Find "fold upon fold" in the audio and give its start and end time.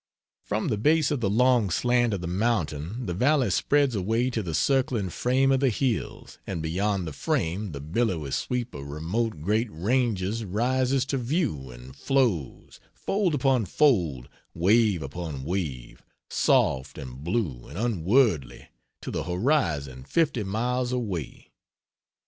12.95-14.27